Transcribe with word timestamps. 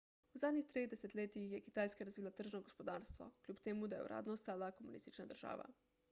v 0.35 0.39
zadnjih 0.41 0.69
treh 0.75 0.85
desetletjih 0.91 1.51
je 1.55 1.59
kitajska 1.65 2.07
razvila 2.07 2.31
tržno 2.39 2.61
gospodarstvo 2.69 3.27
kljub 3.45 3.59
temu 3.67 3.89
da 3.91 3.99
je 3.99 4.03
uradno 4.07 4.39
ostala 4.39 4.71
komunistična 4.79 5.27
država 5.35 5.69